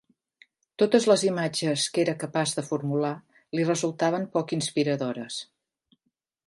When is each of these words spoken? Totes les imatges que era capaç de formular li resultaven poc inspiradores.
Totes 0.83 1.05
les 1.11 1.25
imatges 1.31 1.83
que 1.97 2.03
era 2.05 2.17
capaç 2.23 2.55
de 2.61 2.65
formular 2.71 3.13
li 3.59 3.67
resultaven 3.69 4.27
poc 4.39 4.57
inspiradores. 4.61 5.37